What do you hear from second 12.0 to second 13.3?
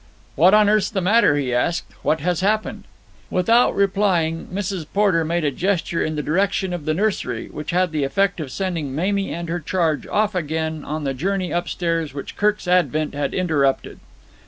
which Kirk's advent